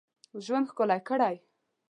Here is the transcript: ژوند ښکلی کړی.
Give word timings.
ژوند 0.45 0.65
ښکلی 0.69 0.99
کړی. 1.09 1.35